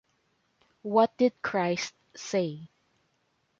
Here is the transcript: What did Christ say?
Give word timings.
What 0.81 1.15
did 1.19 1.39
Christ 1.43 1.93
say? 2.15 2.69